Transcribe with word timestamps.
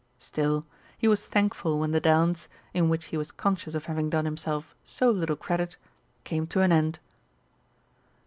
Still, 0.17 0.65
he 0.97 1.07
was 1.07 1.27
thankful 1.27 1.77
when 1.77 1.91
the 1.91 1.99
dance, 1.99 2.49
in 2.73 2.89
which 2.89 3.05
he 3.13 3.17
was 3.17 3.31
conscious 3.31 3.75
of 3.75 3.85
having 3.85 4.09
done 4.09 4.25
himself 4.25 4.73
so 4.83 5.11
little 5.11 5.35
credit, 5.35 5.77
came 6.23 6.47
to 6.47 6.61
an 6.61 6.71
end. 6.71 6.97